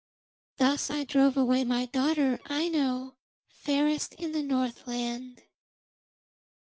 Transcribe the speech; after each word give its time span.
Thus 0.57 0.89
I 0.89 1.03
drove 1.03 1.37
away 1.37 1.63
my 1.63 1.85
daughter, 1.85 2.39
Aino, 2.49 3.17
fairest 3.49 4.15
in 4.15 4.31
the 4.31 4.41
Northland.' 4.41 5.43